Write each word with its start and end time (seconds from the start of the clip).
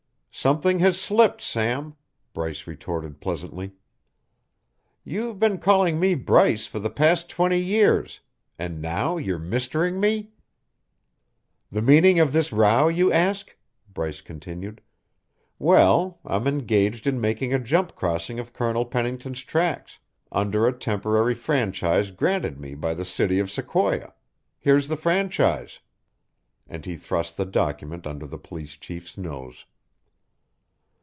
"Something 0.33 0.79
has 0.79 0.99
slipped, 0.99 1.41
Sam," 1.41 1.97
Bryce 2.33 2.65
retorted 2.65 3.19
pleasantly. 3.19 3.73
"You've 5.03 5.39
been 5.39 5.59
calling 5.59 5.99
me 5.99 6.15
Bryce 6.15 6.65
for 6.67 6.79
the 6.79 6.89
past 6.89 7.29
twenty 7.29 7.59
years, 7.59 8.21
and 8.57 8.81
now 8.81 9.17
you're 9.17 9.37
mistering 9.37 9.99
me! 9.99 10.29
The 11.69 11.81
meaning 11.81 12.17
of 12.17 12.31
this 12.31 12.51
row, 12.53 12.87
you 12.87 13.11
ask?" 13.11 13.55
Bryce 13.93 14.21
continued. 14.21 14.79
"Well, 15.59 16.19
I'm 16.23 16.47
engaged 16.47 17.05
in 17.05 17.19
making 17.21 17.53
a 17.53 17.59
jump 17.59 17.95
crossing 17.95 18.39
of 18.39 18.53
Colonel 18.53 18.85
Pennington's 18.85 19.43
tracks, 19.43 19.99
under 20.31 20.65
a 20.65 20.71
temporary 20.73 21.35
franchise 21.35 22.09
granted 22.09 22.57
me 22.59 22.73
by 22.73 22.93
the 22.95 23.05
city 23.05 23.37
of 23.39 23.51
Sequoia. 23.51 24.13
Here's 24.59 24.87
the 24.87 24.97
franchise." 24.97 25.81
And 26.69 26.85
he 26.85 26.95
thrust 26.95 27.35
the 27.37 27.45
document 27.45 28.07
under 28.07 28.25
the 28.25 28.39
police 28.39 28.77
chief's 28.77 29.17
nose. 29.17 29.65